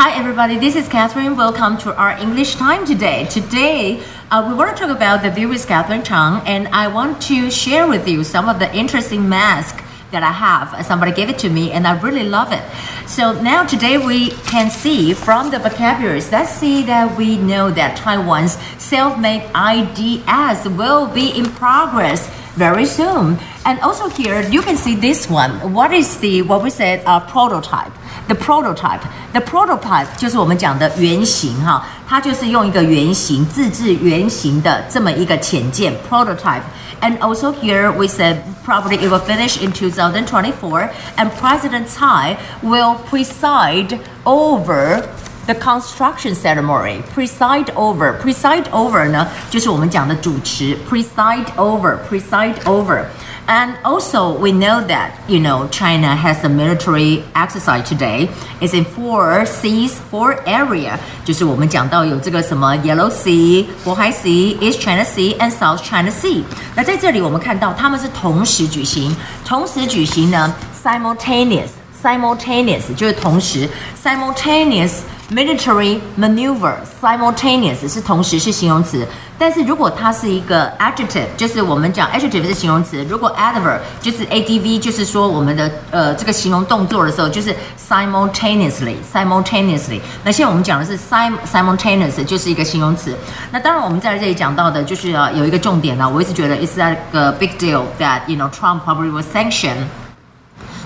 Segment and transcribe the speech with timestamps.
[0.00, 0.56] Hi, everybody.
[0.56, 1.34] This is Catherine.
[1.36, 3.26] Welcome to our English time today.
[3.26, 7.20] Today, uh, we want to talk about the view with Catherine Chang, and I want
[7.22, 9.82] to share with you some of the interesting masks
[10.12, 10.86] that I have.
[10.86, 12.62] Somebody gave it to me, and I really love it.
[13.08, 16.30] So now today we can see from the vocabularies.
[16.30, 23.36] Let's see that we know that Taiwan's self-made IDS will be in progress very soon.
[23.64, 25.72] And also here you can see this one.
[25.74, 27.97] What is the what we said a prototype?
[28.27, 29.01] The prototype,
[29.33, 41.29] the prototype 就是我们讲的原型哈，它就是用一个原型自制原型的这么一个潜舰 prototype。And also here we said probably it will finish in 2024, and
[41.37, 45.03] President Tsai will preside over
[45.45, 47.03] the construction ceremony.
[47.13, 53.03] Preside over, preside over 呢，就是我们讲的主持，preside over, preside over。
[53.47, 58.29] and also, we know that you know China has a military exercise today.
[58.61, 60.97] It's in four seas, four area.
[61.25, 66.43] 就是我们讲到有这个什么 Yellow Sea、渤海 Sea、East China Sea and South China Sea。
[66.75, 71.69] 那在这里我们看到他们是同时举行，同时举行呢，simultaneous。
[72.03, 73.67] simultaneous 就是同时，
[74.03, 74.99] simultaneous
[75.31, 79.07] military maneuver simultaneous 是同时是形容词，
[79.39, 87.55] 但是如果它是一个 adjective，就是我们讲 adjective 是形容词，如果 adverb 就是 adv，就是说我们的呃这个形容动作的时候，就是
[87.89, 90.01] simultaneously simultaneously。
[90.25, 93.17] 那现在我们讲的是 sim simultaneous 就是一个形容词。
[93.49, 99.77] 那当然我们在这里讲到的就是呃有一个重点呢，我一直觉得 it's like a big deal that you know Trump probably will sanction。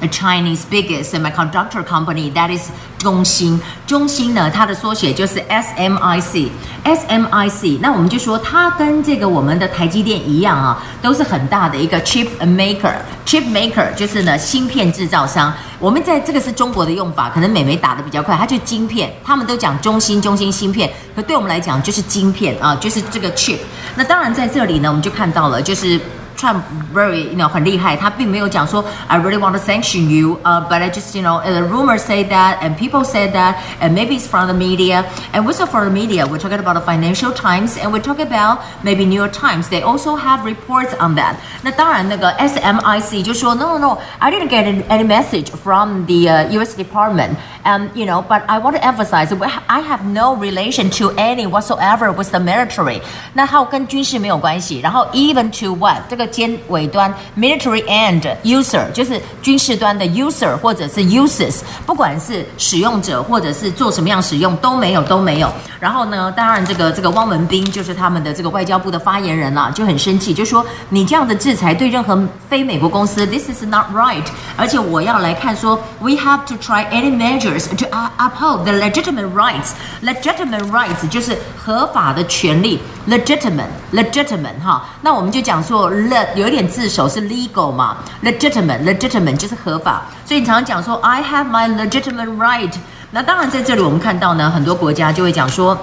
[0.00, 6.48] The Chinese biggest semiconductor company that is 中芯，中芯呢，它的缩写就是 SMIC。
[6.84, 12.94] SMIC，那我们就说它跟这个我们的台积电一样啊，都是很大的一个 chip maker。
[13.26, 15.52] chip maker 就是呢芯片制造商。
[15.78, 23.58] 我们在这个是中国的用法，可能美眉打的比较快，它就晶片，他们都讲中芯，中芯芯片，可对我们来讲就是晶片啊，就是这个 chip。
[23.94, 26.00] 那当然在这里呢，我们就看到了，就是。
[26.37, 31.21] Trump very you know 很厉害，他并没有讲说 I really want to sanction you, uh, but I just you
[31.21, 35.03] know the rumors say that and people say that and maybe it's from the media
[35.33, 36.25] and what's from the media?
[36.25, 39.69] We're talking about the Financial Times and we're talking about maybe New York Times.
[39.69, 41.35] They also have reports on that.
[41.61, 46.73] 那当然那个 SMIC 就说 No no no, I didn't get any message from the uh, U.S.
[46.75, 49.31] Department and you know but I want to emphasize
[49.67, 53.01] I have no relation to any whatsoever with the military.
[53.33, 65.50] 那它跟军事没有关系，然后 even to what 这个 尖尾端 military and user 就是军事端的 user 或者是 uses，不管是使用者或者是做什么样使用都没有都没有。
[65.78, 74.24] 然后呢，当然这个这个汪文斌就是他们的这个外交部的发言人啦，就很生气，就说你这样的制裁对任何非美国公司，this is not right。
[74.56, 77.84] 而且我要来看说，we have to try any measures to
[78.18, 79.72] uphold the legitimate rights。
[80.02, 92.72] legitimate rights 就是合法的权利 Legitimate, 哈，那我们就讲说 le 有点字首是 legal 嘛，legitimate，legitimate 就是合法，所以你常常讲说 I have my legitimate right。
[93.10, 95.78] 那当然在这里我们看到呢，很多国家就会讲说。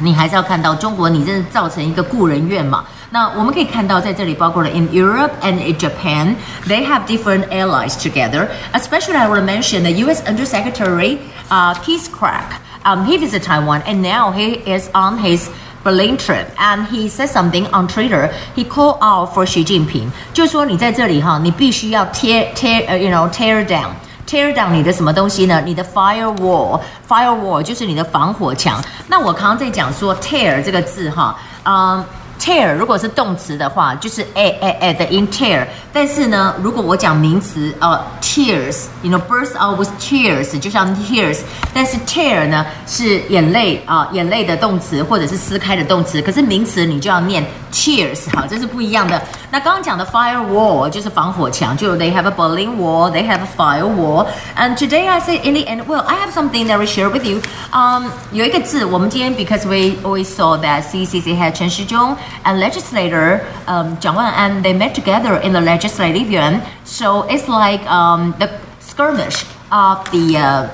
[0.00, 2.84] 你还是要看到中国，你真的造成一个故人怨嘛？
[3.10, 6.36] 那我们可以看到，在这里包括了 in Europe and in Japan,
[6.68, 8.46] they have different allies together.
[8.72, 10.22] Especially, I want to mention the U.S.
[10.24, 11.18] Undersecretary,
[11.50, 12.60] uh, Keith Krach.
[12.84, 15.50] Um, he visited Taiwan, and now he is on his
[15.82, 18.30] Berlin trip, and he said something on Twitter.
[18.54, 23.90] He called out for Xi Jinping，就说你在这里哈，你必须要 tear tear 呃，you know tear down。
[24.26, 25.62] tear down 你的什么东西呢？
[25.64, 28.82] 你的 firewall，firewall 就是你的防火墙。
[29.06, 32.04] 那我刚刚在讲说 tear 这个字哈，嗯。
[32.38, 35.66] Tear 如果是动词的话，就是 a a a 的 in tear。
[35.92, 41.40] 但是呢，如果我讲名词，呃，tears，you know burst out with tears，就像 tears。
[41.74, 46.22] 但是 tear 呢是眼泪啊，眼泪的动词或者是撕开的动词。
[46.22, 49.20] 可是名词你就要念 tears，好，这是不一样的。
[49.51, 55.63] 那刚刚讲的 firewall 就是防火墙，就 they have a Berlin wall，they have a firewall。And today I say in the
[55.63, 57.41] end，well，I have something that we share with you。
[57.71, 62.15] 嗯，有一个字，我们今天 because we always saw that CCC had 陈时中。
[62.45, 66.61] and legislator um, Jiang Wan and they met together in the legislative yuan.
[66.85, 68.49] So it's like um, the
[68.79, 70.67] skirmish of the uh,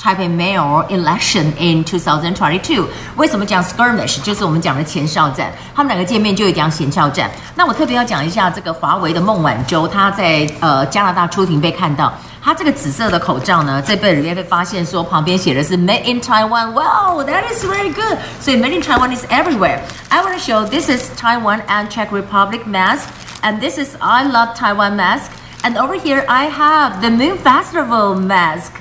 [0.00, 2.84] Taipei mayor election in 2022。
[3.16, 4.20] 为什么讲 skirmish？
[4.20, 7.30] 就是我们讲的前哨战，他们两个见面就会讲前哨战。
[7.54, 12.12] 那我特别要讲一下这个华为的孟晚舟，她在呃加拿大出庭被看到。
[12.44, 18.18] 它这个紫色的口罩呢，在背里面被发现说旁边写的是 Made in Taiwan。Wow, that is very good.
[18.40, 19.78] 所以 Made in Taiwan is everywhere.
[20.08, 23.08] I want to show this is Taiwan and Czech Republic mask,
[23.42, 25.30] and this is I love Taiwan mask.
[25.62, 28.72] And over here I have the Moon Festival mask.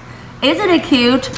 [0.43, 1.31] Isn't it cute?